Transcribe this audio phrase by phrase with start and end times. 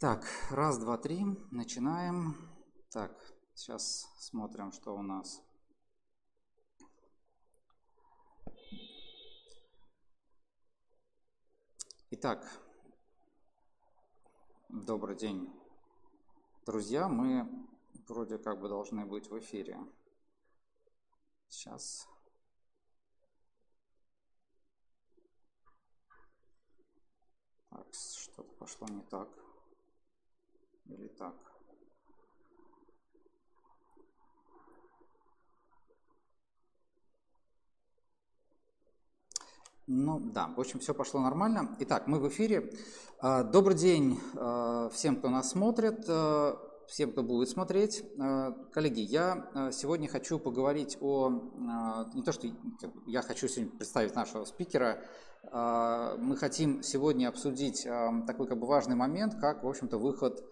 [0.00, 2.36] Так, раз, два, три, начинаем.
[2.88, 3.10] Так,
[3.52, 5.42] сейчас смотрим, что у нас.
[12.10, 12.48] Итак,
[14.68, 15.52] добрый день,
[16.64, 17.08] друзья.
[17.08, 17.48] Мы
[18.06, 19.80] вроде как бы должны быть в эфире.
[21.48, 22.06] Сейчас.
[27.68, 29.47] Так, что-то пошло не так.
[30.88, 31.34] Или так.
[39.90, 41.74] Ну да, в общем, все пошло нормально.
[41.80, 42.72] Итак, мы в эфире.
[43.20, 48.02] А, добрый день а, всем, кто нас смотрит, а, всем, кто будет смотреть.
[48.72, 51.28] Коллеги, я сегодня хочу поговорить о...
[52.14, 52.48] Не то, что
[53.06, 55.04] я хочу сегодня представить нашего спикера,
[55.52, 57.86] мы хотим сегодня обсудить
[58.26, 60.42] такой как бы важный момент, как, в общем-то, выход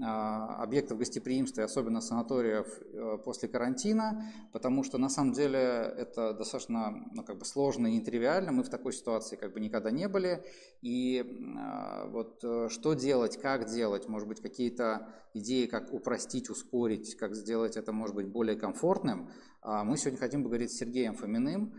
[0.00, 7.22] объектов гостеприимства, особенно санаториев э, после карантина, потому что на самом деле это достаточно ну,
[7.22, 10.44] как бы сложно и нетривиально, мы в такой ситуации как бы никогда не были,
[10.80, 11.22] и
[11.58, 17.34] а, вот э, что делать, как делать, может быть какие-то идеи, как упростить, ускорить, как
[17.34, 21.74] сделать это может быть более комфортным, а мы сегодня хотим поговорить с Сергеем Фоминым,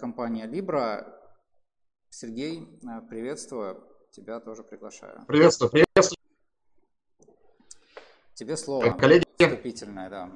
[0.00, 1.12] компания Libra.
[2.08, 5.24] Сергей, приветствую, тебя тоже приглашаю.
[5.26, 6.17] Приветствую, приветствую.
[8.38, 8.90] Тебе слово.
[8.90, 9.24] Коллеги.
[9.36, 10.30] Вступительное, да.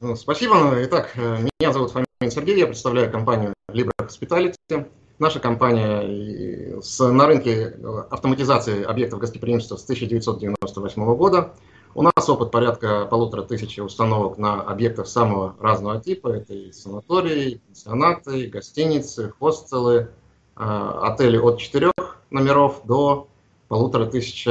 [0.00, 0.74] Ну, спасибо.
[0.84, 4.90] Итак, э, меня зовут Фомин Сергей, я представляю компанию Libra Hospitality.
[5.18, 11.54] Наша компания с, на рынке э, автоматизации объектов гостеприимства с 1998 года.
[11.94, 16.28] У нас опыт порядка полутора тысяч установок на объектах самого разного типа.
[16.28, 20.10] Это и санатории, пансионаты, гостиницы, хостелы,
[20.58, 21.94] э, отели от четырех
[22.28, 23.28] номеров до
[23.68, 24.46] полутора тысяч,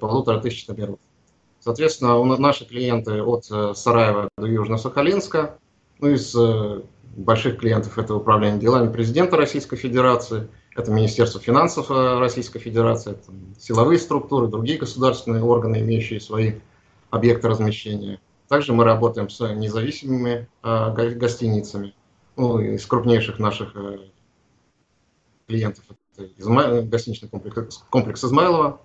[0.00, 0.98] полутора тысяч номеров.
[1.64, 5.58] Соответственно, у наши клиенты от э, Сараева до Южно-Сахалинска,
[6.00, 6.82] ну из э,
[7.14, 13.30] больших клиентов это управление делами президента Российской Федерации, это Министерство финансов э, Российской Федерации, это
[13.60, 16.54] силовые структуры, другие государственные органы, имеющие свои
[17.10, 18.18] объекты размещения.
[18.48, 21.94] Также мы работаем с независимыми гостиницами,
[22.36, 23.74] ну, из крупнейших наших
[25.46, 25.84] клиентов
[26.36, 26.82] Изма...
[26.82, 28.80] гостиничный комплекс, комплекс Измайлова.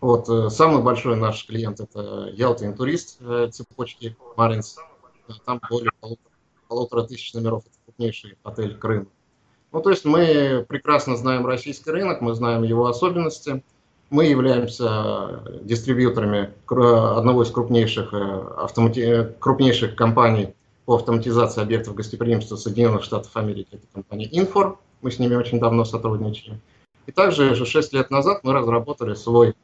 [0.00, 4.76] Вот, э, самый большой наш клиент это Ялта Интурист э, цепочки Маринс.
[5.44, 6.30] Там более полутора,
[6.68, 7.64] полутора тысяч номеров.
[7.66, 9.08] Это крупнейший отель Крым.
[9.72, 13.62] Ну, то есть мы прекрасно знаем российский рынок, мы знаем его особенности.
[14.10, 19.34] Мы являемся дистрибьюторами одного из крупнейших, э, автомати...
[19.38, 20.54] крупнейших компаний
[20.84, 23.68] по автоматизации объектов гостеприимства Соединенных Штатов Америки.
[23.72, 24.76] Это компания Infor.
[25.04, 26.62] Мы с ними очень давно сотрудничаем.
[27.04, 29.54] И также уже 6 лет назад мы разработали свой,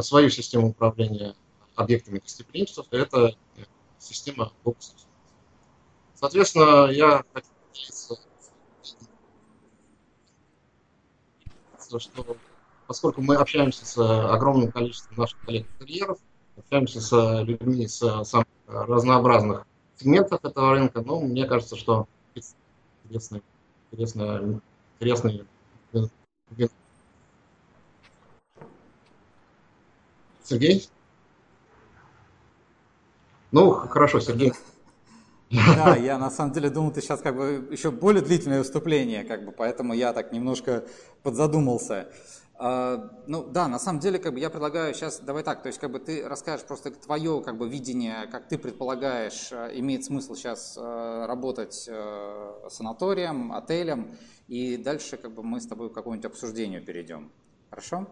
[0.00, 1.34] свою систему управления
[1.74, 2.86] объектами гостеприимства.
[2.92, 3.34] Это
[3.98, 4.92] система Books.
[6.14, 7.48] Соответственно, я хочу
[11.98, 12.36] что
[12.86, 16.18] поскольку мы общаемся с огромным количеством наших коллег-интерьеров,
[16.56, 19.66] общаемся с людьми с самых разнообразных
[19.98, 22.06] сегментов этого рынка, ну, мне кажется, что
[23.04, 23.42] интересная,
[23.90, 24.60] интересная
[25.00, 25.46] интересный
[30.44, 30.88] Сергей?
[33.50, 34.52] Ну, хорошо, Сергей.
[35.50, 39.44] Да, я на самом деле думал, ты сейчас как бы еще более длительное выступление, как
[39.44, 40.84] бы, поэтому я так немножко
[41.22, 42.08] подзадумался.
[42.56, 45.78] А, ну да, на самом деле, как бы я предлагаю сейчас, давай так, то есть
[45.78, 50.34] как бы ты расскажешь просто твое как бы видение, как ты предполагаешь, э, имеет смысл
[50.34, 54.16] сейчас э, работать э, санаторием, отелем,
[54.48, 57.30] и дальше как бы мы с тобой к какому-нибудь обсуждению перейдем.
[57.70, 58.06] Хорошо?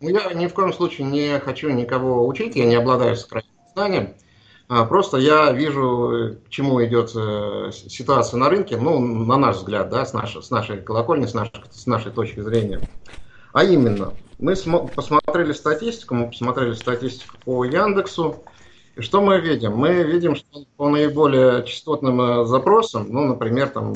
[0.00, 4.14] Ну, я ни в коем случае не хочу никого учить, я не обладаю сократительным знанием.
[4.68, 10.06] А, просто я вижу, к чему идет ситуация на рынке, ну, на наш взгляд, да,
[10.06, 12.80] с нашей, с нашей колокольни, с нашей, с нашей точки зрения.
[13.52, 18.42] А именно, мы посмотрели статистику, мы посмотрели статистику по Яндексу,
[18.96, 19.76] и что мы видим?
[19.76, 23.94] Мы видим, что по наиболее частотным э, запросам, ну, например, там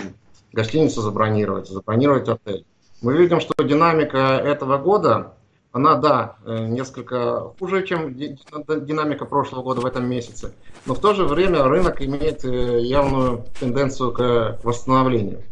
[0.53, 2.65] гостиницу забронировать, забронировать отель,
[3.03, 5.35] мы видим, что динамика этого года,
[5.73, 10.55] она, да, э, несколько хуже, чем динамика прошлого года в этом месяце,
[10.87, 15.43] но в то же время рынок имеет э, явную тенденцию к восстановлению.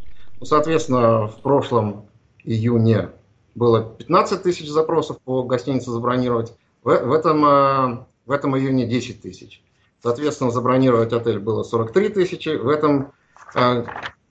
[0.41, 2.07] Ну, соответственно, в прошлом
[2.43, 3.11] июне
[3.55, 9.21] было 15 тысяч запросов по гостинице забронировать, в, в, этом, э, в этом июне 10
[9.21, 9.63] тысяч.
[10.03, 13.13] Соответственно, забронировать отель было 43 тысячи, в этом,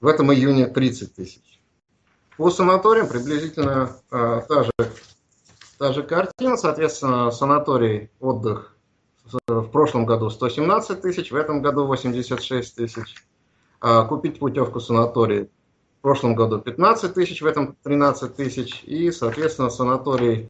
[0.03, 1.61] в этом июне 30 тысяч.
[2.35, 4.71] По санаториям приблизительно э, та же
[5.77, 8.75] та же картина, соответственно, санаторий, отдых
[9.47, 13.15] в прошлом году 117 тысяч, в этом году 86 тысяч.
[13.79, 15.43] А купить путевку в санаторий
[15.99, 18.83] в прошлом году 15 тысяч, в этом 13 тысяч.
[18.83, 20.49] И, соответственно, санаторий,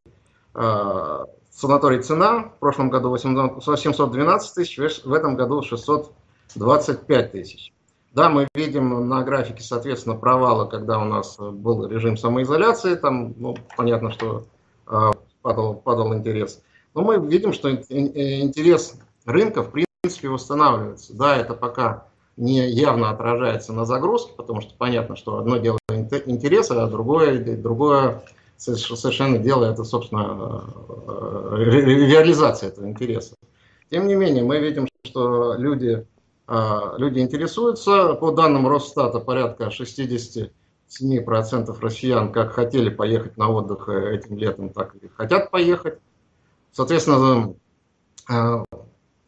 [0.56, 7.73] а, санаторий цена в прошлом году 712 тысяч, в этом году 625 тысяч.
[8.13, 13.57] Да, мы видим на графике, соответственно, провалы, когда у нас был режим самоизоляции, там, ну,
[13.75, 14.45] понятно, что
[14.88, 15.12] э,
[15.42, 16.62] падал, падал интерес.
[16.94, 21.15] Но мы видим, что интерес рынка, в принципе, восстанавливается.
[21.15, 22.06] Да, это пока
[22.38, 28.24] не явно отражается на загрузке, потому что понятно, что одно дело интерес, а другое, другое
[28.57, 30.63] совершенно дело это, собственно,
[31.07, 33.33] э, реализация этого интереса.
[33.89, 36.06] Тем не менее, мы видим, что люди
[36.48, 38.16] люди интересуются.
[38.16, 40.50] По данным Росстата, порядка 67%
[41.80, 46.00] россиян как хотели поехать на отдых э, этим летом, так и хотят поехать.
[46.72, 47.56] Соответственно,
[48.30, 48.63] э,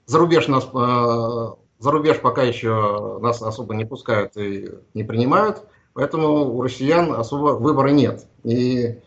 [0.06, 1.48] за рубеж, нас, э,
[1.80, 5.64] за рубеж пока еще нас особо не пускают и не принимают,
[5.94, 8.28] поэтому у россиян особо выбора нет.
[8.44, 9.00] И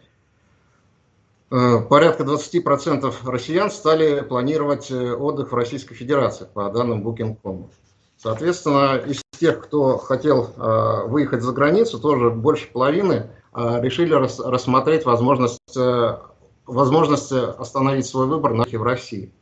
[1.51, 7.71] порядка 20% россиян стали планировать отдых в Российской Федерации по данным Booking.com.
[8.19, 14.41] Соответственно, из тех, кто хотел э, выехать за границу, тоже больше половины э, решили рас,
[14.41, 16.19] рассмотреть возможность, э,
[16.67, 19.33] возможность остановить свой выбор на в России.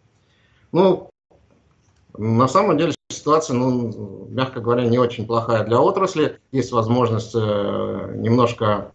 [0.72, 1.08] Ну,
[2.18, 6.38] на самом деле ситуация, ну, мягко говоря, не очень плохая для отрасли.
[6.52, 8.92] Есть возможность немножко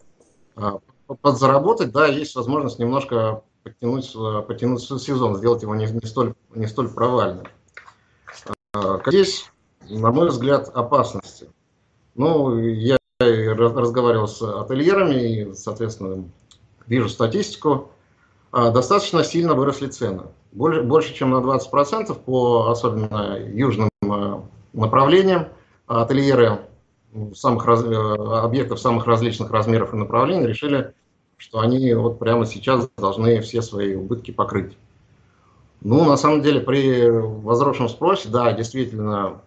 [1.22, 4.13] подзаработать, да, есть возможность немножко подтянуть,
[4.48, 7.48] подтянуть сезон, сделать его не, не, столь, не столь провальным.
[9.06, 9.51] Здесь
[9.97, 11.49] на мой взгляд, опасности.
[12.15, 16.25] Ну, я разговаривал с ательерами и, соответственно,
[16.88, 17.91] вижу статистику.
[18.51, 20.23] А, достаточно сильно выросли цены.
[20.51, 24.43] Больше, больше чем на 20% по особенно южным а,
[24.73, 25.47] направлениям.
[25.88, 26.59] Ательеры
[27.33, 30.94] самых раз, э, объектов самых различных размеров и направлений решили,
[31.37, 34.77] что они вот прямо сейчас должны все свои убытки покрыть.
[35.81, 39.41] Ну, на самом деле, при возросшем спросе, да, действительно,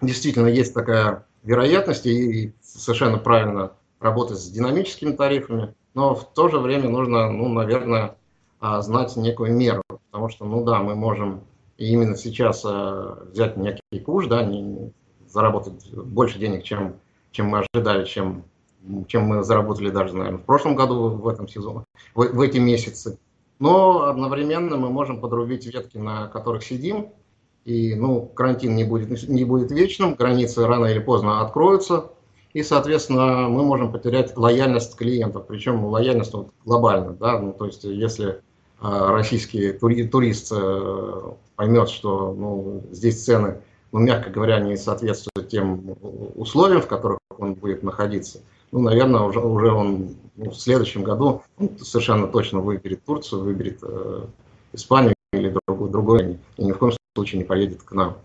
[0.00, 6.58] действительно есть такая вероятность, и совершенно правильно работать с динамическими тарифами, но в то же
[6.58, 8.16] время нужно, ну, наверное,
[8.60, 11.44] а, знать некую меру, потому что, ну да, мы можем
[11.76, 14.92] именно сейчас а, взять некий куш, да, не,
[15.28, 16.96] заработать больше денег, чем,
[17.32, 18.44] чем мы ожидали, чем,
[19.06, 23.18] чем мы заработали даже, наверное, в прошлом году, в этом сезоне, в, в эти месяцы.
[23.58, 27.10] Но одновременно мы можем подрубить ветки, на которых сидим,
[27.64, 32.10] и ну, карантин не будет, не будет вечным, границы рано или поздно откроются,
[32.52, 37.84] и, соответственно, мы можем потерять лояльность клиентов, причем лояльность вот, глобально, да, ну, то есть
[37.84, 38.38] если э,
[38.80, 41.20] российский тури, турист э,
[41.54, 43.60] поймет, что ну, здесь цены,
[43.92, 45.96] ну, мягко говоря, не соответствуют тем
[46.34, 48.40] условиям, в которых он будет находиться,
[48.72, 53.78] ну, наверное, уже, уже он ну, в следующем году ну, совершенно точно выберет Турцию, выберет
[53.82, 54.24] э,
[54.72, 58.18] Испанию или другой, другой, и ни в коем случае не поедет к нам.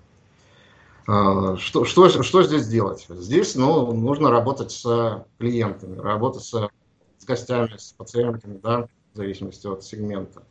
[1.08, 3.08] А, что, что, что здесь делать?
[3.10, 6.70] Здесь ну, нужно работать с клиентами, работать с,
[7.18, 10.44] с гостями, с пациентами, да, в зависимости от сегмента.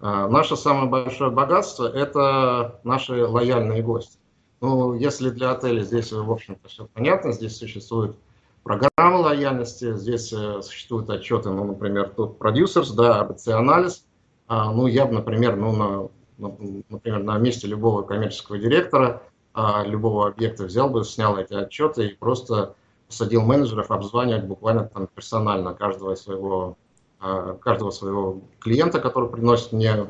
[0.00, 4.18] А, наше самое большое богатство– это наши лояльные гости.
[4.62, 8.16] Ну, если для отеля здесь, в общем-то, все понятно, здесь существует
[8.62, 14.06] программа лояльности, здесь э, существуют отчеты, ну, например, тут продюсерс, да, АБЦ-анализ.
[14.46, 16.08] А, ну, я бы, например, ну, на
[16.42, 19.22] например, на месте любого коммерческого директора,
[19.54, 22.74] а, любого объекта взял бы, снял эти отчеты и просто
[23.06, 26.76] посадил менеджеров обзванивать буквально там персонально каждого своего
[27.24, 30.06] а, каждого своего клиента, который приносит мне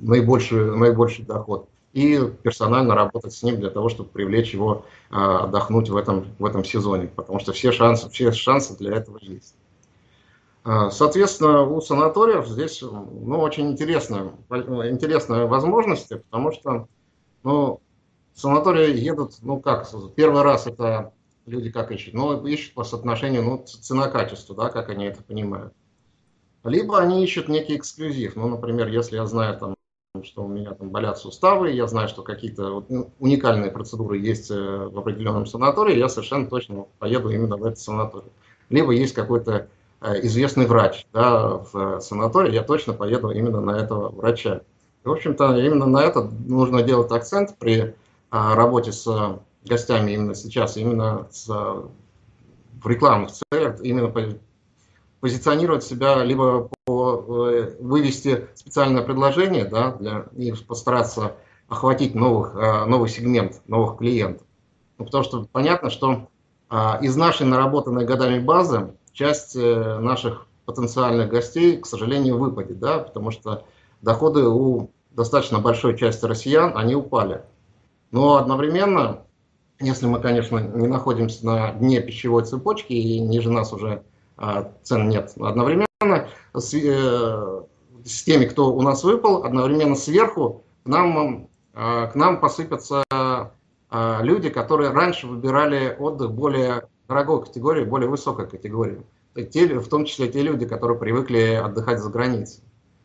[0.00, 5.88] наибольший, наибольший доход, и персонально работать с ним для того, чтобы привлечь его а, отдохнуть
[5.88, 9.54] в этом, в этом сезоне, потому что все шансы, все шансы для этого есть.
[10.62, 16.86] А, соответственно, у санаториев здесь ну, очень интересная, интересная возможность, потому что
[17.42, 17.80] ну,
[18.34, 21.12] санатории едут, ну как, первый раз это
[21.46, 22.14] люди как ищут?
[22.14, 25.72] Ну, ищут по соотношению ну, цена-качество, да, как они это понимают.
[26.64, 28.36] Либо они ищут некий эксклюзив.
[28.36, 29.74] Ну, например, если я знаю, там,
[30.22, 34.50] что у меня там болят суставы, я знаю, что какие-то вот, ну, уникальные процедуры есть
[34.50, 38.30] э, в определенном санатории, я совершенно точно поеду именно в этот санаторий.
[38.68, 39.68] Либо есть какой-то
[40.00, 44.62] известный врач да, в санатории, я точно поеду именно на этого врача.
[45.04, 47.94] И, в общем-то, именно на это нужно делать акцент при
[48.30, 54.12] а, работе с гостями именно сейчас, именно с, в рекламных целях, именно
[55.20, 61.36] позиционировать себя, либо по, э, вывести специальное предложение, да, для, и постараться
[61.68, 64.46] охватить новых, э, новый сегмент, новых клиентов.
[64.98, 66.28] Ну, потому что понятно, что
[66.68, 72.98] а, из нашей наработанной годами базы часть э, наших потенциальных гостей, к сожалению, выпадет, да,
[72.98, 73.64] потому что
[74.02, 77.42] доходы у достаточно большой части россиян, они упали.
[78.10, 79.22] Но одновременно,
[79.80, 84.02] если мы, конечно, не находимся на дне пищевой цепочки и ниже нас уже
[84.36, 87.62] а, цен нет, одновременно с, э,
[88.04, 94.18] с теми, кто у нас выпал, одновременно сверху к нам, э, к нам посыпятся э,
[94.22, 99.02] люди, которые раньше выбирали отдых более дорогой категории, более высокой категории.
[99.52, 102.62] Те, в том числе те люди, которые привыкли отдыхать за границей.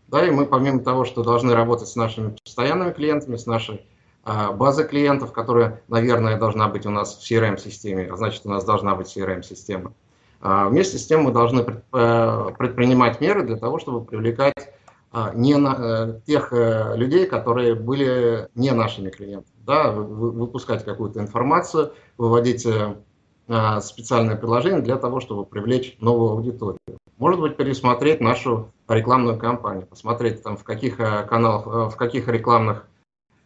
[0.08, 3.86] Да, и мы помимо того, что должны работать с нашими постоянными клиентами, с нашей
[4.24, 8.64] а, базой клиентов, которая, наверное, должна быть у нас в CRM-системе, а значит, у нас
[8.64, 9.94] должна быть CRM-система.
[10.40, 14.74] А, вместе с тем мы должны э, предпринимать меры для того, чтобы привлекать
[15.12, 19.56] а, не на, э, тех э, людей, которые были не нашими клиентами.
[19.66, 22.68] Да, выпускать какую-то информацию, выводить
[23.82, 26.80] специальное предложение для того, чтобы привлечь новую аудиторию.
[27.18, 32.88] Может быть, пересмотреть нашу рекламную кампанию, посмотреть, там, в каких каналах, в каких рекламных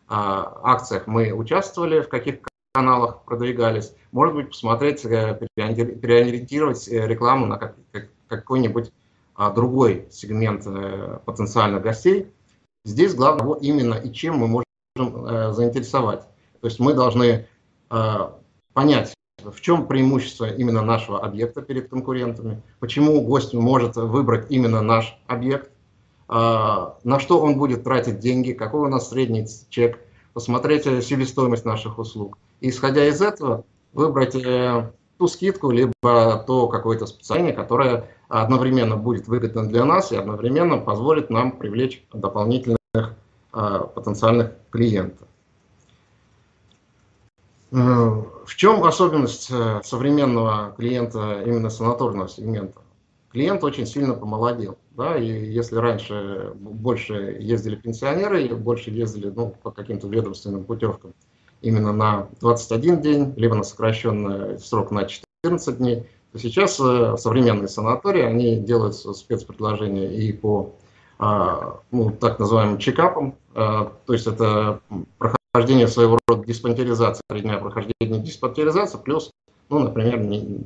[0.08, 2.40] акциях мы участвовали, в каких
[2.74, 3.94] каналах продвигались.
[4.12, 7.74] Может быть, посмотреть, э, переориентировать э, рекламу на
[8.28, 8.92] какой-нибудь
[9.56, 12.32] другой сегмент э, потенциальных гостей.
[12.86, 16.22] Здесь главное именно и чем мы можем заинтересовать.
[16.62, 17.48] То есть мы должны
[18.74, 19.14] понять,
[19.52, 25.72] в чем преимущество именно нашего объекта перед конкурентами, почему гость может выбрать именно наш объект,
[26.28, 30.00] на что он будет тратить деньги, какой у нас средний чек,
[30.34, 33.64] посмотреть себестоимость наших услуг– исходя из этого,
[33.94, 35.94] выбрать э, ту скидку, либо
[36.46, 42.78] то какое-то специальное, которое одновременно будет выгодно для нас и одновременно позволит нам привлечь дополнительных
[43.52, 45.28] а, потенциальных клиентов.
[48.50, 52.82] Э, в чем особенность э, современного клиента именно санаторного сегмента?
[53.32, 54.78] Клиент очень сильно помолодел.
[54.92, 61.14] Да, и если раньше больше ездили пенсионеры, больше ездили ну, по каким-то ведомственным путевкам,
[61.62, 67.68] именно на 21 день, либо на сокращенный срок на 14 дней, то сейчас э, современные
[67.68, 70.74] санатории, они делают спецпредложения и по
[71.22, 74.80] а, ну, так называемым чекапам, а, то есть это
[75.18, 79.32] прохождение своего рода диспансеризации, три дня прохождения диспансеризации, плюс,
[79.70, 80.20] ну, например,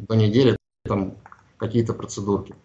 [0.07, 1.15] до недели там
[1.57, 2.55] какие-то процедурки.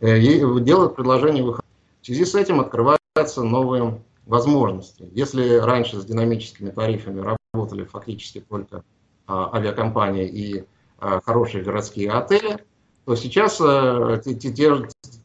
[0.00, 1.66] Э, и делают предложение выхода.
[2.02, 5.08] В связи с этим открываются новые возможности.
[5.12, 8.84] Если раньше с динамическими тарифами работали фактически только
[9.26, 10.64] а, авиакомпании и
[10.98, 12.58] а, хорошие городские отели,
[13.04, 14.52] то сейчас а, те, те,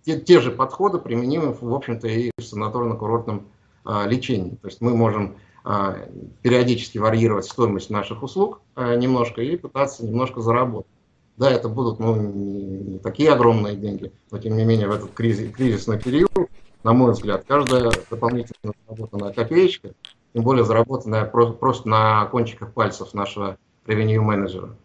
[0.03, 3.47] те, те же подходы применимы, в общем-то, и в санаторно-курортном
[3.85, 4.55] а, лечении.
[4.55, 10.91] То есть мы можем периодически варьировать стоимость наших услуг а, немножко и пытаться немножко заработать.
[11.37, 15.53] Да, это будут ну, не, такие огромные деньги, но тем не менее в этот кризис,
[15.53, 16.49] кризисный период,
[16.83, 19.93] на мой взгляд, каждая дополнительно заработанная копеечка
[20.33, 24.75] тем более заработанная просто на кончиках пальцев нашего revenue менеджера,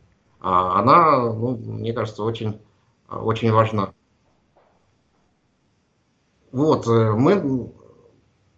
[0.40, 2.60] а она, ну, мне кажется, очень,
[3.08, 3.92] очень важна.
[6.52, 7.72] Вот, э, мы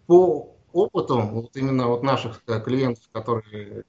[0.07, 3.83] по опыту вот именно вот наших э, клиентов, которые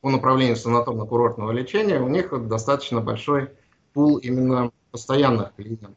[0.00, 3.50] по направлению санаторно-курортного лечения, у них достаточно большой
[3.92, 5.90] пул именно постоянных клиентов.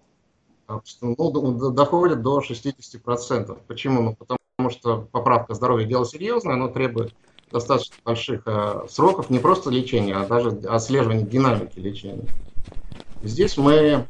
[1.01, 3.59] Ну, доходит до 60%.
[3.67, 4.01] Почему?
[4.01, 7.15] Ну, потому потому что поправка здоровья дело серьезное, оно требует
[7.51, 12.27] достаточно больших э, сроков не просто лечения, а даже отслеживания динамики лечения.
[13.23, 14.05] Здесь мы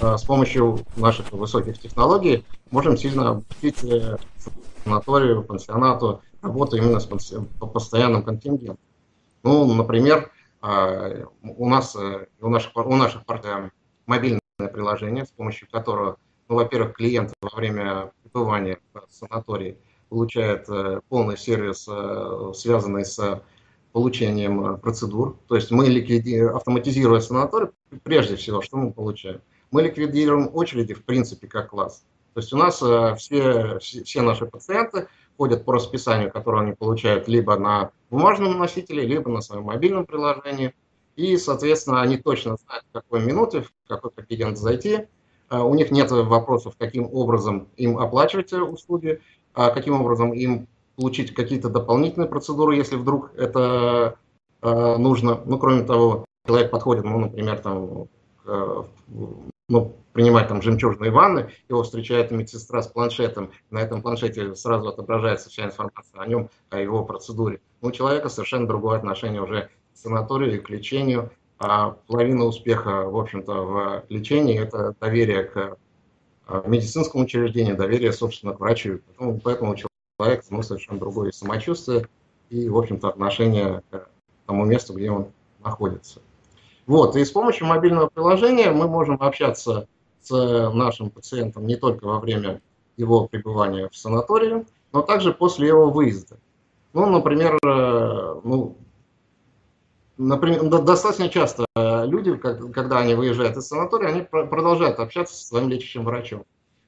[0.00, 4.16] э, с помощью наших высоких технологий можем сильно облегчить э,
[4.84, 7.06] санаторию, пансионату работу именно с
[7.58, 8.78] по постоянным контингентом.
[9.42, 10.30] Ну, например,
[10.62, 13.70] э, у нас, э, у наших, у наших партнеров
[14.06, 14.40] мобильное
[14.72, 16.16] приложение, с помощью которого,
[16.48, 23.42] ну, во-первых, клиент во время пребывания в санатории получает э, полный сервис, э, связанный с
[23.92, 25.38] получением э, процедур.
[25.48, 27.68] То есть мы ликвидируем, автоматизируя санаторий,
[28.02, 29.40] прежде всего, что мы получаем?
[29.70, 32.04] Мы ликвидируем очереди, в принципе, как класс.
[32.34, 32.76] То есть у нас
[33.18, 39.30] все, все наши пациенты ходят по расписанию, которое они получают либо на бумажном носителе, либо
[39.30, 40.74] на своем мобильном приложении.
[41.16, 45.06] И, соответственно, они точно знают, в какой минуте, в какой кабинет зайти.
[45.50, 49.20] У них нет вопросов, каким образом им оплачивать услуги
[49.54, 54.18] а каким образом им получить какие-то дополнительные процедуры, если вдруг это
[54.62, 55.40] э, нужно.
[55.44, 58.08] Ну, кроме того, человек подходит, ну, например, там,
[58.44, 58.86] к
[59.68, 65.48] ну, принимать там жемчужные ванны, его встречает медсестра с планшетом, на этом планшете сразу отображается
[65.48, 67.60] вся информация о нем, о его процедуре.
[67.80, 73.16] У человека совершенно другое отношение уже к санаторию и к лечению, а половина успеха, в
[73.16, 75.78] общем-то, в лечении– это доверие к
[76.46, 79.00] а, медицинскому учреждению, доверие, собственно, к врачу.
[79.06, 82.06] Поэтому, поэтому у человека ну, совершенно другое самочувствие
[82.50, 84.08] и, в общем-то, отношение к
[84.46, 85.28] тому месту, где он
[85.62, 86.20] находится.
[86.86, 89.88] Вот, и с помощью мобильного приложения мы можем общаться
[90.22, 92.60] с нашим пациентом не только во время
[92.96, 96.36] его пребывания в санатории, но также после его выезда.
[96.92, 98.76] Ну, например, э, ну,
[100.16, 106.04] например, достаточно часто люди, когда они выезжают из санатория, они продолжают общаться со своим лечащим
[106.04, 106.44] врачом.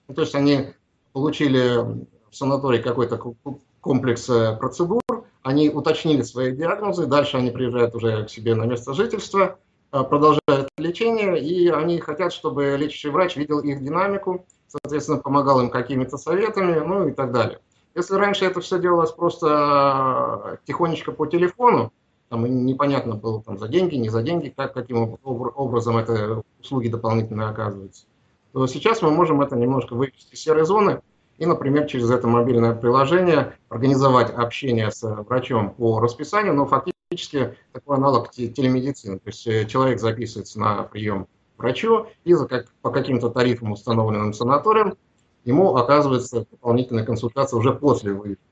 [0.09, 0.75] Ну, то есть они
[1.13, 3.19] получили в санатории какой-то
[3.81, 5.01] комплекс э, процедур,
[5.43, 9.66] они уточнили свои диагнозы, дальше они приезжают уже к себе на место жительства, э,
[10.05, 16.19] продолжают лечение, и они хотят, чтобы лечащий врач видел их динамику, соответственно, помогал им какими-то
[16.19, 17.61] советами, ну и так далее.
[17.95, 21.93] Если раньше это все делалось просто э, тихонечко по телефону,
[22.29, 27.49] там непонятно было там, за деньги, не за деньги, как, каким образом это услуги дополнительно
[27.49, 28.05] оказываются,
[28.53, 31.01] то сейчас мы можем это немножко вывести из серой зоны
[31.39, 37.97] и, например, через это мобильное приложение организовать общение с врачом по расписанию, но фактически такой
[37.97, 39.19] аналог телемедицины.
[39.19, 43.73] То есть э, человек записывается на прием к врачу и за как, по каким-то тарифам,
[43.73, 44.95] установленным санаторием,
[45.45, 48.43] ему оказывается дополнительная консультация уже после выезда.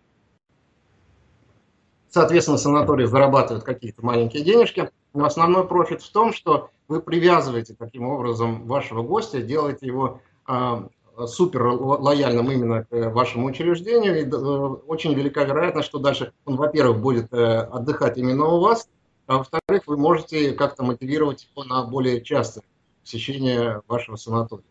[2.09, 8.05] Соответственно, санаторий зарабатывает какие-то маленькие денежки, но основной профит в том, что вы привязываете таким
[8.07, 10.87] образом вашего гостя, делаете его а,
[11.27, 17.01] супер лояльным именно к вашему учреждению, и э, очень велика вероятность, что дальше он, во-первых,
[17.01, 18.89] будет э, отдыхать именно у вас,
[19.27, 22.65] а во-вторых, вы можете как-то мотивировать его на более частое
[23.03, 24.65] посещение вашего санатория.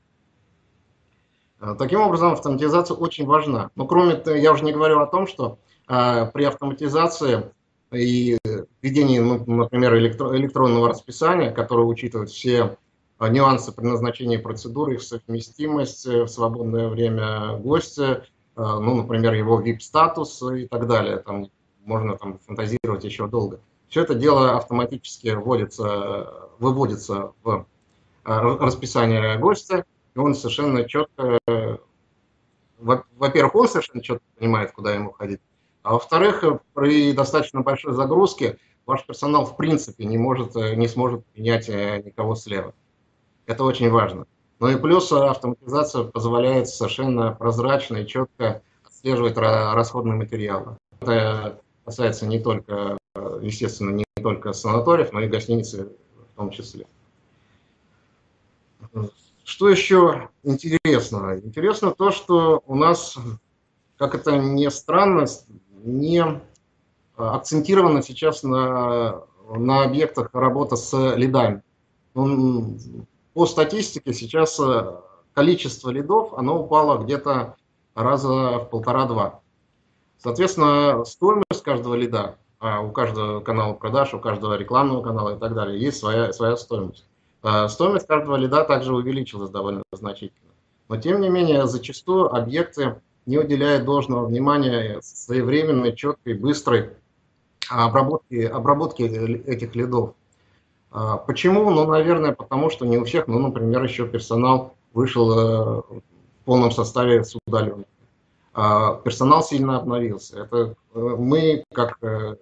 [1.62, 3.72] Э, таким образом, автоматизация очень важна.
[3.76, 7.52] Но кроме того, я уже не говорю о том, что при автоматизации
[7.92, 8.38] и
[8.82, 12.78] введении, ну, например, электронного расписания, которое учитывает все
[13.20, 19.62] нюансы при назначении процедуры, их совместимость э, в свободное время гостя, а, ну, например, его
[19.62, 21.18] VIP-статус и так далее.
[21.18, 21.50] Там
[21.86, 23.60] можно там фантазировать еще долго.
[23.90, 27.66] Все это дело автоматически вводится, выводится в
[28.24, 31.40] а, расписание гостя, и он совершенно четко,
[32.80, 35.40] во-первых, он совершенно четко понимает, куда ему ходить,
[35.82, 41.70] а во-вторых, при достаточно большой загрузке ваш персонал в принципе не, может, не сможет принять
[41.70, 42.74] э, никого слева.
[43.46, 44.26] Это очень важно.
[44.60, 50.78] Ну и плюс автоматизация позволяет совершенно прозрачно и четко отслеживать расходные материалы.
[51.02, 52.98] Это касается не только,
[53.42, 55.92] естественно, не только санаториев, но и гостиницы
[56.34, 56.88] в том числе.
[59.44, 61.38] Что еще интересно?
[61.44, 63.18] Интересно то, что у нас,
[63.98, 65.26] как это не странно,
[65.84, 66.42] не
[67.18, 71.62] акцентировано сейчас на, на объектах работа с лидами.
[72.14, 72.78] Ну,
[73.34, 74.96] по статистике сейчас э,
[75.34, 77.56] количество лидов, оно упало где-то
[77.96, 79.42] раза в полтора-два.
[80.18, 85.54] Соответственно, стоимость каждого лида, а у каждого канала продаж, у каждого рекламного канала и так
[85.54, 87.06] далее, есть своя, своя стоимость.
[87.42, 90.52] А стоимость каждого лида также увеличилась довольно значительно.
[90.88, 96.92] Но тем не менее, зачастую объекты не уделяют должного внимания своевременной, четкой, быстрой
[97.70, 100.14] обработке, обработке этих лидов.
[100.94, 101.72] А, почему?
[101.72, 106.70] Ну, наверное, потому что не у всех, ну, например, еще персонал вышел э, в полном
[106.70, 107.88] составе с удаленки.
[108.54, 110.44] А, персонал сильно обновился.
[110.44, 112.36] Это э, мы, как э,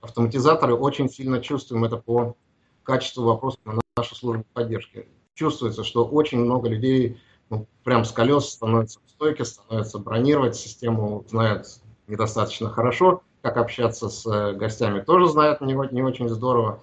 [0.00, 2.36] автоматизаторы, очень сильно чувствуем это по
[2.84, 5.08] качеству вопросов на нашу службу поддержки.
[5.34, 11.24] Чувствуется, что очень много людей ну, прям с колес становятся в стойке, становятся бронировать систему,
[11.28, 11.66] знают
[12.06, 16.78] недостаточно хорошо, как общаться с гостями, тоже знают не, не очень здорово.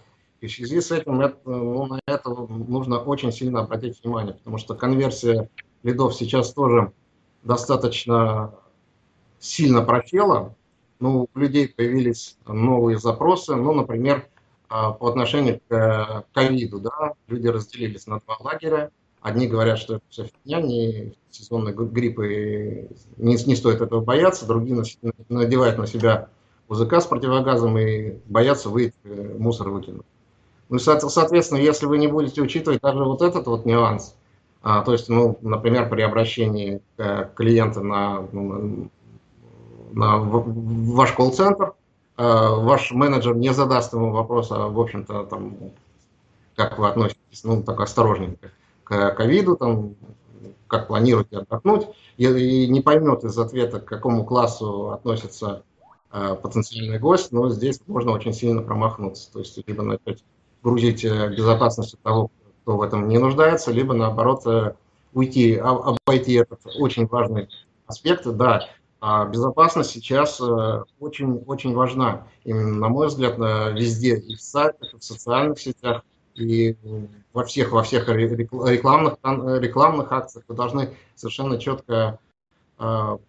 [0.45, 4.60] И в связи с этим это, ну, на это нужно очень сильно обратить внимание, потому
[4.60, 5.49] что конверсия
[5.81, 6.91] лидов сейчас тоже
[7.41, 8.53] достаточно
[9.39, 10.55] сильно просела.
[10.99, 14.27] Ну, у людей появились новые запросы, ну, например,
[14.69, 18.91] а, по отношению к ковиду, да, люди разделились на два лагеря.
[19.21, 24.45] Одни говорят, что это все фигня, не сезонный грипп, и не, не стоит этого бояться.
[24.45, 24.84] Другие
[25.27, 26.29] надевают на себя
[26.67, 30.05] УЗК с противогазом и боятся выйти, э, мусор выкинуть.
[30.69, 34.15] Ну, соответственно, если вы не будете учитывать даже вот этот вот нюанс,
[34.62, 36.82] а, то есть, ну, например, при обращении
[37.36, 38.89] клиента на, ну,
[39.91, 41.73] на ваш колл-центр,
[42.17, 45.56] а, ваш менеджер не задаст ему вопрос, а, в общем-то, там,
[46.56, 48.51] как вы относитесь, ну, так осторожненько.
[48.84, 49.95] к ковиду, там,
[50.67, 55.63] как планируете отдохнуть, и, и не поймет из ответа, к какому классу относится
[56.12, 59.32] э, потенциальный гость, но здесь можно очень сильно промахнуться.
[59.32, 60.23] То есть либо начать
[60.65, 62.32] грузить э, безопасность того,
[62.63, 64.73] кто в этом не нуждается, либо наоборот э,
[65.13, 67.47] уйти, обойти этот очень важный
[67.86, 68.25] аспект.
[68.25, 68.67] Да,
[68.99, 70.41] а безопасность сейчас
[70.99, 72.28] очень-очень э, важна.
[72.45, 76.01] Именно, на мой взгляд, везде, и в сайтах, и в социальных сетях,
[76.34, 76.75] и
[77.32, 82.19] во всех, во всех рекламных, рекламных акциях вы должны совершенно четко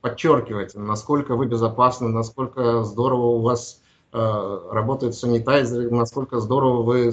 [0.00, 3.80] подчеркивать, насколько вы безопасны, насколько здорово у вас
[4.12, 7.12] работает санитайзер, насколько здорово вы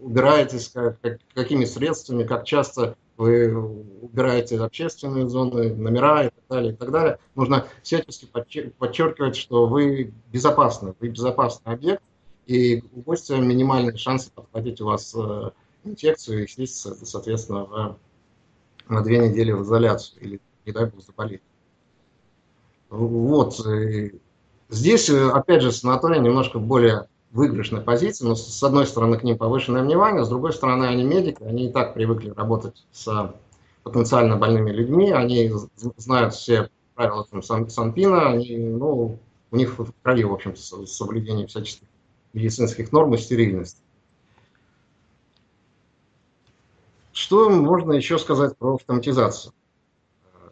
[0.00, 0.98] убираетесь, как,
[1.34, 3.52] какими средствами, как часто вы
[4.00, 7.18] убираете общественные зоны, номера и так далее, и так далее.
[7.34, 12.02] Нужно всячески подчеркивать, что вы безопасны, вы безопасный объект,
[12.46, 15.50] и у гостя минимальные шансы подхватить у вас э,
[15.84, 17.96] инфекцию и сесть, соответственно, в,
[18.88, 21.42] на две недели в изоляцию или, не дай бог, заболеть.
[22.88, 23.60] Вот.
[24.68, 29.38] Здесь, э, опять же, санаторий немножко более выигрышной позиции, но с одной стороны к ним
[29.38, 33.34] повышенное внимание, с другой стороны они медики, они и так привыкли работать с
[33.82, 35.52] потенциально больными людьми, они
[35.96, 39.18] знают все правила там, сан, Санпина, они, ну,
[39.50, 41.86] у них в крови, в общем соблюдение всяческих
[42.32, 43.80] медицинских норм и стерильности.
[47.12, 49.52] Что можно еще сказать про автоматизацию?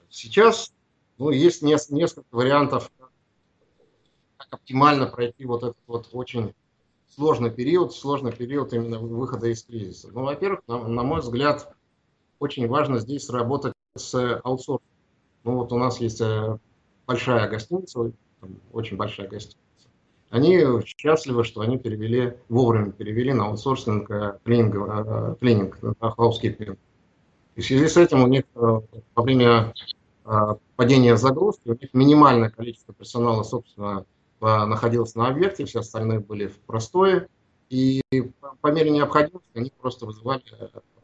[0.08, 0.72] Сейчас
[1.18, 2.90] ну, есть несколько вариантов,
[4.48, 6.54] как оптимально пройти вот этот вот очень
[7.14, 10.08] сложный период, сложный период именно выхода из кризиса.
[10.12, 11.74] Ну, во-первых, на, на мой взгляд,
[12.38, 14.86] очень важно здесь работать с аутсорсом.
[15.44, 16.58] Ну, вот у нас есть э,
[17.06, 18.12] большая гостиница,
[18.72, 19.58] очень большая гостиница.
[20.28, 24.08] Они счастливы, что они перевели, вовремя перевели на аутсорсинг
[24.44, 26.76] клининг, э, клининг на housekeeping.
[27.54, 28.80] И в связи с этим у них э,
[29.14, 29.72] во время
[30.74, 34.04] падения загрузки, у них минимальное количество персонала, собственно,
[34.40, 37.28] находилось на объекте, все остальные были в простое.
[37.68, 38.02] И
[38.60, 40.42] по мере необходимости они просто вызывали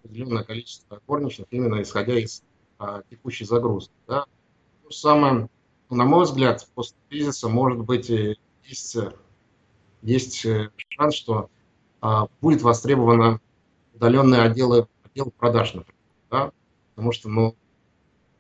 [0.02, 2.42] определенное количество горничных, именно исходя из
[2.78, 3.92] а, текущей загрузки.
[4.06, 4.26] Да.
[4.82, 5.48] То же самое,
[5.90, 8.08] на мой взгляд, после кризиса, может быть,
[8.64, 8.96] есть,
[10.02, 11.50] есть э, шанс, что
[12.00, 13.40] а, будет востребовано
[13.94, 16.00] удаленные отделы, отдел продаж, например.
[16.30, 16.52] Да?
[16.94, 17.56] Потому что ну,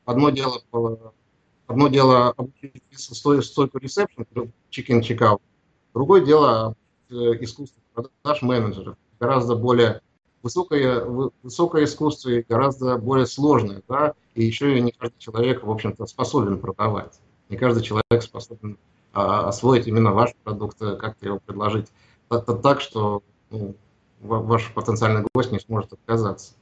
[0.04, 0.60] одно дело
[1.66, 4.26] Одно дело обучить стойку ресепшн,
[4.70, 5.42] чек-ин, чек-аут.
[5.94, 6.74] Другое дело
[7.10, 8.96] э, искусство продаж менеджеров.
[9.20, 10.00] Гораздо более
[10.42, 13.82] высокое, высокое искусство и гораздо более сложное.
[13.88, 14.14] Да?
[14.34, 17.20] И еще не каждый человек, в общем-то, способен продавать.
[17.48, 18.78] Не каждый человек способен
[19.12, 21.88] а, освоить именно ваш продукт, э, как-то его предложить
[22.28, 23.76] так, так что ну,
[24.20, 26.54] ваш потенциальный гость не сможет отказаться.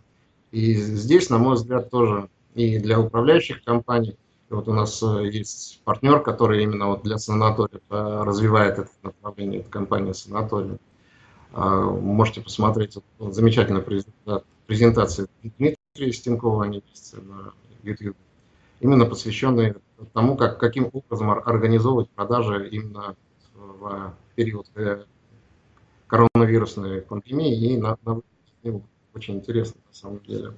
[0.50, 4.16] И здесь, на мой взгляд, тоже и для управляющих компаний–
[4.50, 9.60] вот у нас э, есть партнер, который именно вот для санаториев э, развивает это направление,
[9.60, 10.78] это компания санаторий.
[11.52, 13.84] А, можете посмотреть вот, замечательную
[14.66, 18.16] презентацию Дмитрия Стенкова, они есть на YouTube,
[18.80, 19.76] именно посвященные
[20.12, 23.16] тому, как, каким образом организовывать продажи именно
[23.54, 25.04] в период э,
[26.06, 28.20] коронавирусной пандемии и на, на
[29.14, 30.54] очень интересно на самом деле.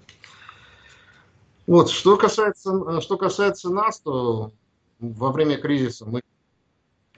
[1.66, 4.52] Вот, что касается, э, что касается нас, то
[4.98, 6.22] во время кризиса мы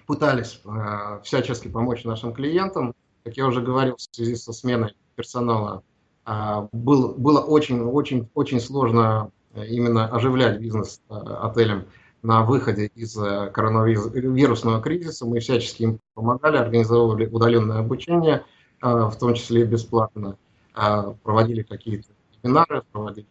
[0.06, 2.94] пытались э, всячески помочь нашим клиентам.
[3.24, 5.82] Как я уже говорил, в связи со сменой персонала
[6.26, 11.86] э, был, было очень-очень очень сложно э, именно оживлять бизнес э, отелям
[12.22, 15.24] на выходе из э, коронавирусного кризиса.
[15.24, 18.44] Мы всячески им помогали, организовывали удаленное обучение,
[18.82, 20.36] в том числе бесплатно,
[20.74, 22.08] проводили какие-то
[22.42, 23.26] семинары, проводили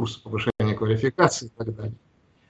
[0.00, 1.94] курсы повышения квалификации и так далее.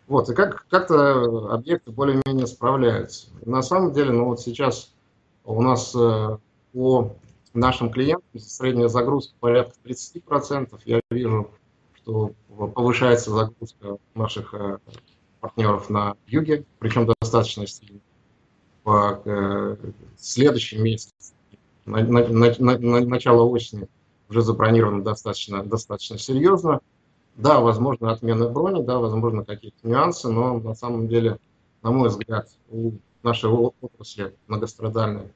[0.07, 3.27] Вот, и как, как-то объекты более-менее справляются.
[3.45, 4.93] на самом деле, ну вот сейчас
[5.45, 6.39] у нас э,
[6.73, 7.17] по
[7.53, 10.81] нашим клиентам средняя загрузка порядка 30%.
[10.85, 11.51] Я вижу,
[11.95, 12.31] что
[12.77, 14.79] повышается загрузка наших э,
[15.41, 17.99] партнеров на юге, причем достаточно сильно.
[18.85, 19.77] По э,
[20.17, 21.35] следующем месяце,
[21.85, 23.89] на, на, на, на, начало осени,
[24.29, 26.81] уже забронировано достаточно, достаточно серьезно.
[27.37, 31.39] Да, возможно, отмена брони, да, возможно, какие-то нюансы, но на самом деле,
[31.83, 35.33] на мой взгляд, у нашей отрасли многострадальной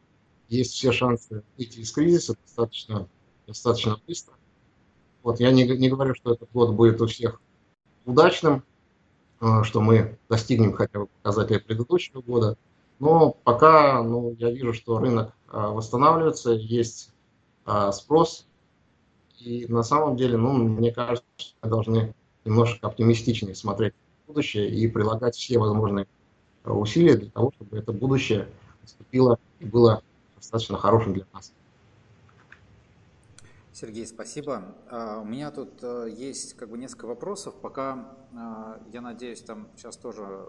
[0.49, 3.09] есть все шансы выйти из кризиса достаточно,
[3.47, 4.35] достаточно быстро.
[5.23, 7.41] Вот, я не, не говорю, что этот год будет у всех
[8.05, 8.63] удачным,
[9.41, 12.57] а, что мы достигнем хотя бы показателей предыдущего года,
[12.99, 17.11] но пока ну, я вижу, что рынок а, восстанавливается, есть
[17.65, 18.47] а, спрос,
[19.45, 21.27] И на самом деле, ну, мне кажется,
[21.63, 22.15] мы должны
[22.47, 23.93] немножко оптимистичнее смотреть
[24.25, 26.07] в будущее и прилагать все возможные
[26.65, 28.49] усилия для того, чтобы это будущее
[28.81, 30.03] наступило и было
[30.37, 31.53] достаточно хорошим для нас.
[33.73, 34.63] Сергей, спасибо.
[34.89, 37.55] А, у меня тут э, есть как бы несколько вопросов.
[37.61, 40.49] Пока, а, я надеюсь, там сейчас тоже,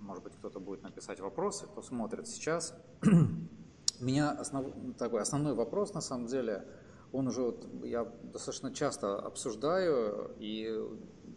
[0.00, 2.74] может быть, кто-то будет написать вопросы, кто смотрит сейчас.
[3.02, 4.66] У меня основ,
[4.98, 6.66] такой основной вопрос, на самом деле,
[7.12, 10.72] он уже, вот, я достаточно часто обсуждаю, и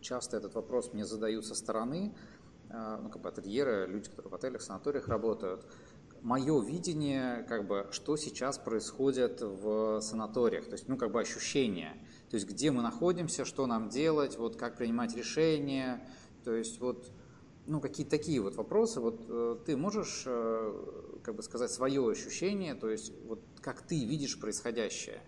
[0.02, 2.16] часто этот вопрос мне задают со стороны,
[2.70, 5.66] а, ну, как бы ательеры, люди, которые в отелях, санаториях работают–
[6.24, 11.94] мое видение, как бы, что сейчас происходит в санаториях, то есть, ну, как бы ощущение,
[12.30, 16.08] то есть, где мы находимся, что нам делать, вот, как принимать решения,
[16.46, 17.12] то есть, вот,
[17.68, 22.74] ну, какие-то такие вот вопросы, вот, э, ты можешь, э, как бы, сказать свое ощущение,
[22.74, 25.22] то есть, вот, как ты видишь происходящее,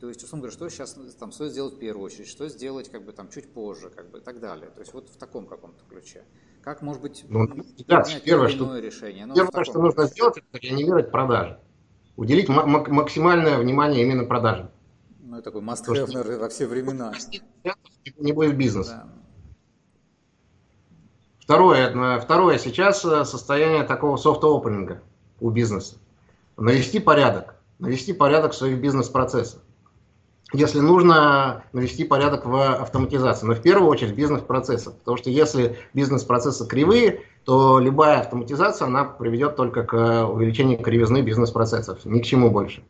[0.00, 3.04] то есть, условно говоря, что сейчас там стоит сделать в первую очередь, что сделать, как
[3.04, 5.84] бы, там, чуть позже, как бы, и так далее, то есть, вот в таком каком-то
[5.88, 6.24] ключе.
[6.62, 7.46] Как, может быть, ну,
[7.86, 9.26] да, первое, что, решение?
[9.26, 11.58] Ну, первое, что нужно сделать, это реанимировать продажи.
[12.16, 14.70] Уделить максимальное внимание именно продажам.
[15.20, 17.12] Ну, это такой must have, наверное, во все времена.
[18.16, 18.88] Не будет бизнес.
[18.88, 19.08] Да.
[21.40, 25.02] Второе, второе, сейчас э, состояние такого софт-опенинга
[25.40, 25.96] у бизнеса.
[26.56, 27.56] Навести порядок.
[27.78, 29.62] Навести порядок в своих бизнес-процессах
[30.52, 36.66] если нужно навести порядок в автоматизации, но в первую очередь бизнес-процессах, потому что если бизнес-процессы
[36.66, 42.82] кривые, то любая автоматизация, она приведет только к увеличению кривизны бизнес-процессов, ни к чему больше.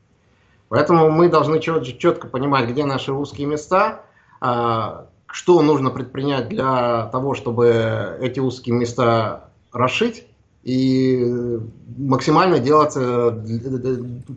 [0.69, 4.03] Поэтому мы должны четко понимать, где наши узкие места,
[4.41, 10.27] а, что нужно предпринять для того, чтобы эти узкие места расшить,
[10.63, 11.59] и
[11.97, 13.31] максимально делать, э,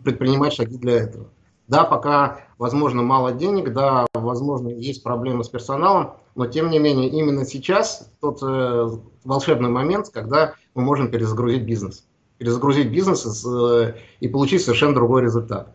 [0.02, 1.26] предпринимать шаги для этого.
[1.66, 7.08] Да, пока, возможно, мало денег, да, возможно, есть проблемы с персоналом, но тем не менее
[7.08, 8.88] именно сейчас тот э,
[9.24, 12.06] волшебный момент, когда мы можем перезагрузить бизнес.
[12.36, 15.74] Перезагрузить бизнес э, и получить совершенно другой результат.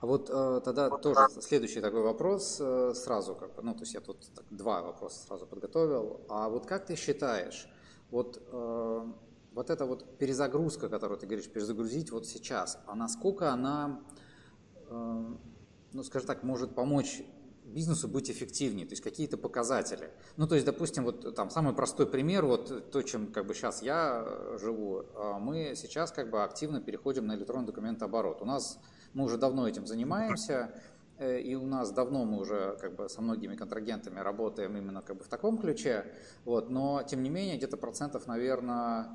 [0.00, 4.00] А вот э, тогда тоже следующий такой вопрос э, сразу, как, ну, то есть я
[4.00, 6.20] тут так, два вопроса сразу подготовил.
[6.28, 7.68] А вот как ты считаешь,
[8.10, 9.06] вот, э,
[9.54, 14.00] вот эта вот перезагрузка, которую ты говоришь, перезагрузить вот сейчас, а насколько она
[15.92, 17.22] ну, скажем так, может помочь
[17.64, 20.10] бизнесу быть эффективнее, то есть какие-то показатели.
[20.36, 23.82] Ну, то есть, допустим, вот там самый простой пример, вот то, чем как бы сейчас
[23.82, 28.42] я э, живу, а мы сейчас как бы активно переходим на электронный документооборот.
[28.42, 28.78] У нас,
[29.14, 30.74] мы уже давно этим занимаемся,
[31.18, 35.16] э, и у нас давно мы уже как бы со многими контрагентами работаем именно как
[35.16, 36.04] бы в таком ключе,
[36.44, 39.06] вот, но тем не менее где-то процентов, наверное,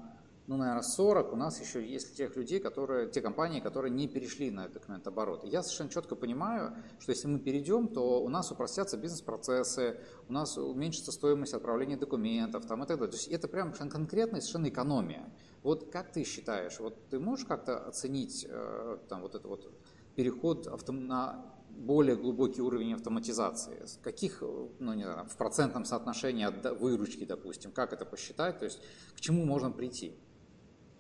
[0.48, 4.50] ну, наверное, 40 у нас еще есть тех людей, которые, те компании, которые не перешли
[4.50, 5.44] на документооборот.
[5.44, 10.34] И я совершенно четко понимаю, что если мы перейдем, то у нас упростятся бизнес-процессы, у
[10.34, 13.12] нас уменьшится стоимость отправления документов там, и так далее.
[13.12, 15.30] То есть это прям конкретная совершенно экономия.
[15.64, 19.70] Вот как ты считаешь, вот ты можешь как-то оценить э, там, вот это вот
[20.16, 23.86] переход на более глубокий уровень автоматизации?
[24.02, 24.42] Каких,
[24.80, 28.60] ну, не знаю, в процентном соотношении от выручки, допустим, как это посчитать?
[28.60, 28.80] То есть
[29.14, 30.16] к чему можно прийти?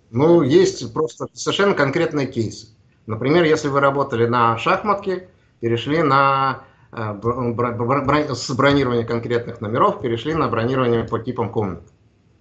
[0.10, 2.74] Ну, есть просто совершенно конкретный кейс.
[3.08, 7.14] Например, если вы работали на шахматке, перешли на э,
[8.34, 11.84] с бронирования конкретных номеров, перешли на бронирование по типам комнат.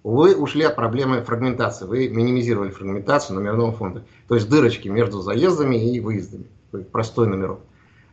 [0.03, 4.05] Вы ушли от проблемы фрагментации, вы минимизировали фрагментацию номерного фонда.
[4.27, 6.47] То есть дырочки между заездами и выездами,
[6.91, 7.59] простой номеров.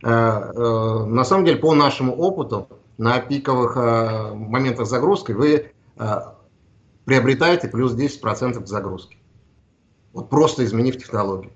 [0.03, 5.71] Э, э, на самом деле, по нашему опыту, на пиковых моментах загрузки вы
[7.03, 9.17] приобретаете плюс 10% к загрузке.
[10.15, 11.51] Вот просто изменив технологию.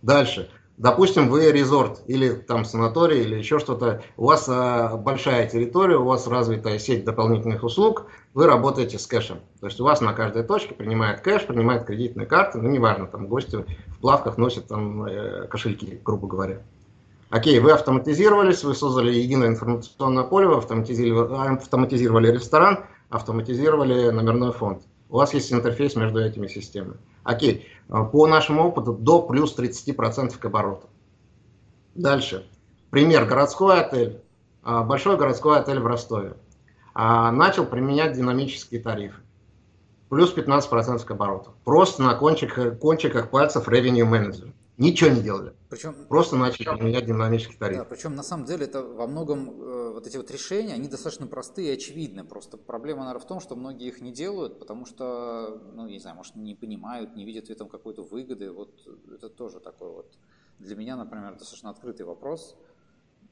[0.00, 0.50] Дальше.
[0.78, 6.04] Допустим, вы резорт или там санаторий или еще что-то, у вас а, большая территория, у
[6.04, 9.40] вас развитая сеть дополнительных услуг, вы работаете с кэшем.
[9.60, 13.26] То есть у вас на каждой точке принимает кэш, принимает кредитные карты, ну неважно, там
[13.26, 16.62] гости в плавках носят там э, кошельки, грубо говоря.
[17.28, 24.82] Окей, вы автоматизировались, вы создали единое информационное поле, вы автоматизировали, автоматизировали ресторан, автоматизировали номерной фонд.
[25.10, 26.96] У вас есть интерфейс между этими системами.
[27.26, 30.86] Окей, а, по нашему опыту до плюс 30% к обороту.
[31.96, 32.48] Дальше.
[32.90, 33.26] Пример.
[33.26, 34.22] Городской отель.
[34.62, 36.36] А, большой городской отель в Ростове.
[36.94, 39.20] А, начал применять динамические тарифы.
[40.08, 41.50] Плюс 15% к обороту.
[41.64, 44.52] Просто на кончиках, кончиках пальцев revenue manager.
[44.78, 45.52] Ничего не делали.
[45.68, 47.78] Причем, Просто начали применять динамический тариф.
[47.78, 51.26] Да, причем на самом деле это во многом э, вот эти вот решения, они достаточно
[51.26, 52.22] простые и очевидны.
[52.22, 56.16] Просто проблема, наверное, в том, что многие их не делают, потому что, ну, не знаю,
[56.16, 58.52] может, не понимают, не видят в этом какой-то выгоды.
[58.52, 58.78] Вот
[59.10, 60.12] это тоже такой вот
[60.58, 62.56] для меня, например, достаточно открытый вопрос.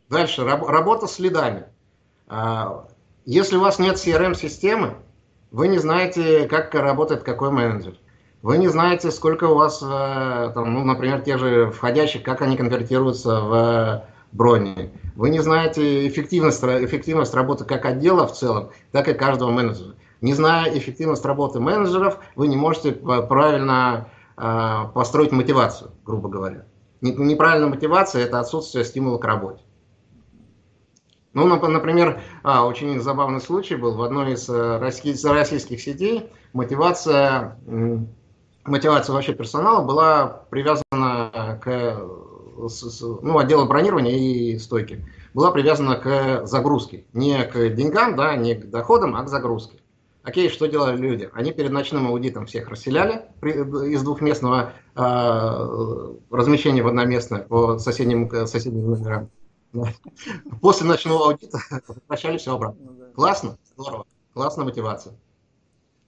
[0.09, 1.66] Дальше, раб, работа с лидами.
[2.29, 2.88] А,
[3.27, 4.96] если у вас нет CRM-системы,
[5.50, 7.98] вы не знаете, как работает какой менеджер.
[8.40, 9.87] Вы не знаете, сколько у вас, э,
[10.55, 14.92] там, ну, например, те же входящих, как они конвертируются в брони.
[15.14, 19.94] Вы не знаете эффективность, эффективность работы как отдела в целом, так и каждого менеджера.
[20.20, 26.66] Не зная эффективность работы менеджеров, вы не можете правильно э, построить мотивацию, грубо говоря.
[27.01, 29.62] Неправильная мотивация– это отсутствие стимула к работе.
[31.33, 36.31] Ну, например, а, очень забавный случай был в одной из э, российских сетей.
[36.53, 37.59] Мотивация
[38.64, 42.01] мотивация вообще персонала была привязана к
[42.57, 47.05] ну, отдела бронирования и стойки, была привязана к загрузке.
[47.12, 49.79] Не к деньгам, да, не к доходам, а к загрузке.
[50.23, 51.29] Окей, что делали люди?
[51.35, 58.90] Они перед ночным аудитом всех расселяли из двухместного э, размещения в одноместное по соседним, соседним
[58.90, 59.29] номерам.
[60.62, 62.90] После ночного аудита возвращали все обратно.
[62.90, 63.59] Ну Классно?
[63.77, 64.07] Здорово.
[64.33, 65.14] Классная мотивация.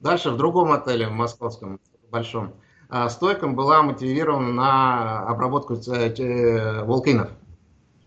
[0.01, 1.81] Дальше в другом отеле, в московском,
[2.11, 2.55] большом,
[2.89, 7.31] а, стойком была мотивирована на обработку э, волкинов.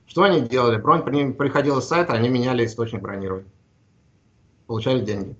[0.07, 0.77] Что они делали?
[0.77, 3.49] Бронь приходила с сайта, они меняли источник бронирования.
[4.67, 5.35] Получали деньги.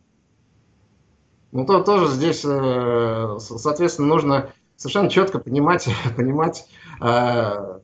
[1.52, 6.68] Ну, то тоже здесь, э, соответственно, нужно совершенно четко понимать, понимать
[7.02, 7.80] э,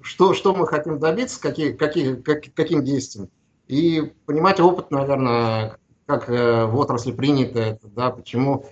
[0.00, 3.28] что, что мы хотим добиться, какие, какие, как, каким действием.
[3.66, 8.64] И понимать опыт, наверное, как в отрасли принято это, да, почему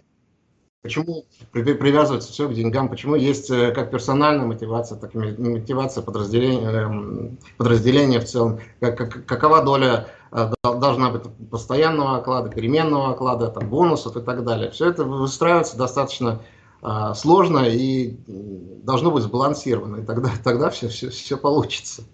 [0.87, 2.89] Почему привязывается все к деньгам?
[2.89, 8.61] Почему есть э, как персональная мотивация, так и мотивация подразделения, эм, подразделения в целом?
[8.79, 14.45] Как, как, какова доля э, должна быть постоянного оклада, переменного оклада, там, бонусов и так
[14.45, 14.71] далее?
[14.71, 16.41] Все это выстраивается достаточно
[16.83, 22.05] а, сложно и должно быть сбалансировано, и тогда, тогда все, все, все получится.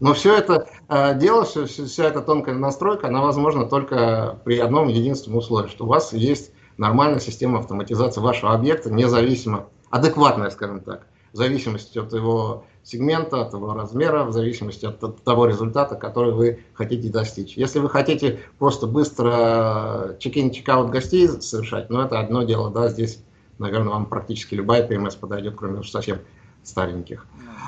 [0.00, 4.88] Но все это э, дело, все, вся эта тонкая настройка, она возможна только при одном
[4.88, 11.06] единственном условии, что у вас есть нормальная система автоматизации вашего объекта, независимо, адекватная, скажем так,
[11.32, 16.64] в зависимости от его сегмента, от его размера, в зависимости от того результата, который вы
[16.72, 17.56] хотите достичь.
[17.56, 23.22] Если вы хотите просто быстро чек-ин, чек-аут гостей совершать, ну это одно дело, да, здесь,
[23.58, 26.20] наверное, вам практически любая PMS подойдет, кроме уж совсем
[26.62, 27.26] стареньких.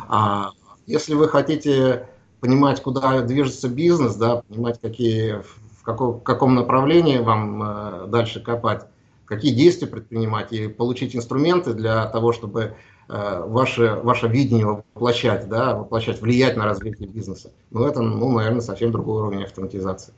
[0.08, 0.52] А
[0.86, 2.08] если вы хотите
[2.40, 5.42] понимать, куда движется бизнес, да, понимать, какие,
[5.78, 8.86] в, каком, в каком направлении вам э, дальше копать,
[9.30, 12.74] какие действия предпринимать и получить инструменты для того, чтобы
[13.08, 17.52] э, ваше, ваше видение воплощать, да, воплощать, влиять на развитие бизнеса.
[17.70, 20.12] Но это, ну, наверное, совсем другой уровень автоматизации.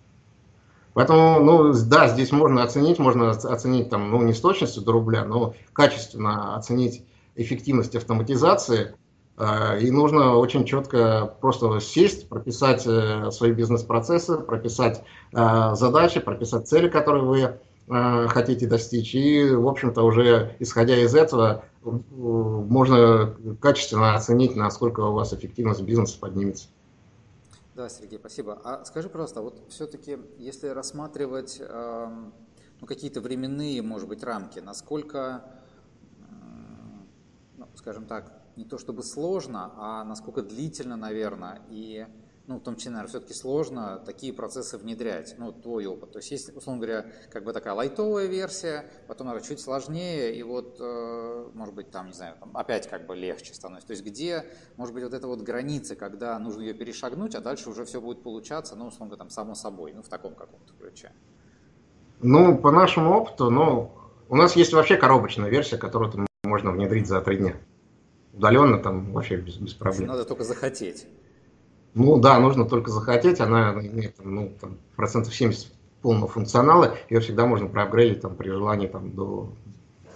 [0.94, 5.26] Поэтому, ну, да, здесь можно оценить, можно оценить там, ну, не с точностью до рубля,
[5.26, 7.04] но качественно оценить
[7.36, 8.94] эффективность автоматизации.
[9.36, 16.88] Э, и нужно очень четко просто сесть, прописать э, свои бизнес-процессы, прописать задачи, прописать цели,
[16.88, 19.14] которые вы хотите достичь.
[19.14, 25.82] И, в общем-то, уже исходя из этого, э, можно качественно оценить, насколько у вас эффективность
[25.82, 26.68] бизнеса поднимется.
[27.74, 28.60] Да, Сергей, спасибо.
[28.64, 32.08] А скажи, просто, вот все-таки, если рассматривать э,
[32.80, 35.44] ну, какие-то временные, может быть, рамки, насколько,
[36.18, 36.24] э,
[37.56, 42.06] ну, скажем так, не то чтобы сложно, а насколько длительно, наверное, и
[42.52, 46.12] ну, в том числе, наверное, все-таки сложно такие процессы внедрять, ну, твой опыт.
[46.12, 50.42] То есть есть, условно говоря, как бы такая лайтовая версия, потом, наверное, чуть сложнее, и
[50.42, 53.86] вот, э, может быть, там, не знаю, там опять как бы легче становится.
[53.88, 54.44] То есть где,
[54.76, 58.22] может быть, вот эта вот граница, когда нужно ее перешагнуть, а дальше уже все будет
[58.22, 61.12] получаться, ну, условно говоря, там, само собой, ну, в таком каком-то ключе.
[62.20, 63.92] Ну, по нашему опыту, ну,
[64.28, 67.56] у нас есть вообще коробочная версия, которую можно внедрить за три дня.
[68.34, 70.08] Удаленно там вообще без, без проблем.
[70.08, 71.06] Надо только захотеть.
[71.94, 77.46] Ну да, нужно только захотеть, она имеет ну, там, процентов 70 полного функционала, ее всегда
[77.46, 79.50] можно проапгрейдить там, при желании там, до,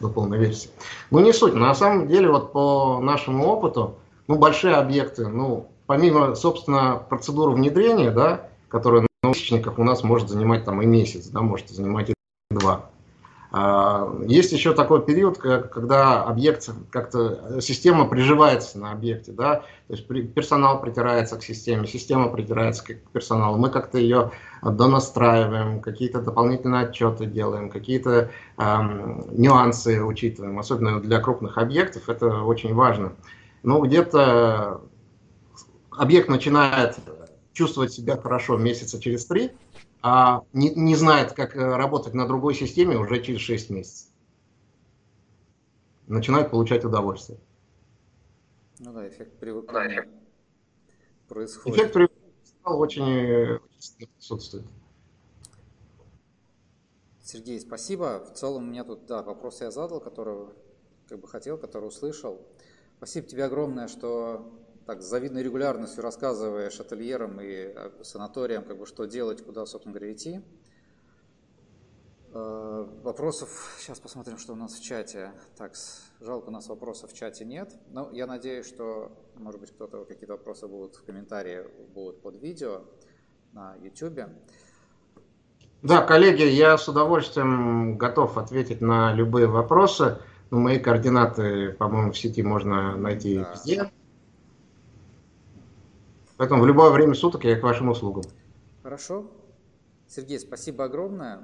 [0.00, 0.70] до полной версии.
[1.10, 6.34] Ну не суть, на самом деле вот по нашему опыту, ну большие объекты, ну помимо,
[6.34, 11.40] собственно, процедуры внедрения, да, которая на научниках у нас может занимать там и месяц, да,
[11.40, 12.14] может занимать и
[12.50, 12.90] два.
[13.58, 20.06] А, есть еще такой период, когда объект, как-то система приживается на объекте, да, то есть
[20.34, 24.30] персонал притирается к системе, система притирается к персоналу, мы как-то ее
[24.62, 32.74] донастраиваем, какие-то дополнительные отчеты делаем, какие-то эм, нюансы учитываем, особенно для крупных объектов, это очень
[32.74, 33.14] важно.
[33.62, 34.82] Но где-то
[35.92, 36.98] объект начинает
[37.54, 39.52] чувствовать себя хорошо месяца через три,
[40.08, 44.08] а не, не знает, как э, работать на другой системе уже через 6 месяцев.
[46.06, 47.40] Начинает получать удовольствие.
[48.78, 50.08] Ну да, эффект привыкания
[51.26, 51.96] происходит.
[51.96, 52.12] Эффект,
[52.62, 53.58] очень
[54.16, 54.64] присутствует.
[57.24, 58.24] Сергей, спасибо.
[58.24, 60.50] В целом у меня тут, да, вопрос я задал, который
[61.08, 62.46] как бы хотел, который услышал.
[62.98, 64.56] Спасибо тебе огромное, что
[64.86, 69.92] так с завидной регулярностью рассказываешь ательерам и э, санаториям, как бы, что делать, куда, собственно
[69.92, 70.40] говоря, идти.
[72.32, 75.32] Э, вопросов, сейчас посмотрим, что у нас в чате.
[75.56, 75.72] Так,
[76.20, 77.74] жалко, у нас вопросов в чате нет.
[77.88, 82.82] Но я надеюсь, что, может быть, кто-то, какие-то вопросы будут в комментарии, будут под видео
[83.52, 84.20] на YouTube.
[85.82, 90.18] Да, коллеги, я с удовольствием готов ответить на любые вопросы.
[90.50, 93.52] Ну, мои координаты, по-моему, в сети можно найти да.
[93.52, 93.90] везде.
[96.36, 98.24] Поэтому в любое время суток я к вашим услугам.
[98.82, 99.30] Хорошо.
[100.06, 101.40] Сергей, спасибо огромное.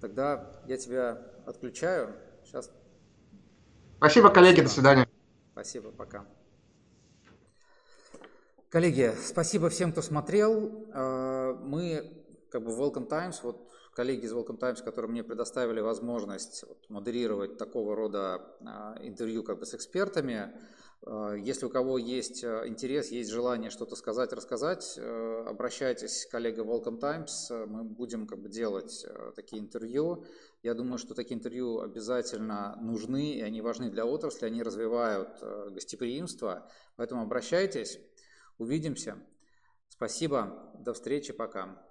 [0.00, 2.14] Тогда я тебя отключаю.
[2.44, 2.70] Сейчас.
[3.98, 4.68] Спасибо, коллеги, спасибо.
[4.68, 5.08] до свидания.
[5.52, 6.26] Спасибо, пока.
[8.68, 10.88] Коллеги, спасибо всем, кто смотрел.
[10.94, 16.64] А, мы, как бы, Welcome Times, вот коллеги из Welcome Times, которые мне предоставили возможность
[16.88, 20.52] модерировать такого рода а, интервью как бы с экспертами.
[21.04, 27.50] А, если у кого есть интерес, есть желание что-то сказать, рассказать, обращайтесь, коллега Welcome Times,
[27.66, 30.24] мы будем как бы делать такие интервью.
[30.62, 36.70] Я думаю, что такие интервью обязательно нужны, и они важны для отрасли, они развивают гостеприимство,
[36.96, 37.98] поэтому обращайтесь.
[38.58, 39.16] Увидимся.
[39.88, 40.72] Спасибо.
[40.78, 41.32] До встречи.
[41.32, 41.82] Пока.